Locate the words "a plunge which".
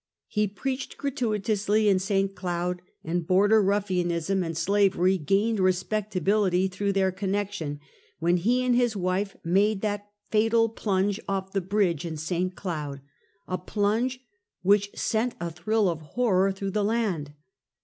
13.47-14.89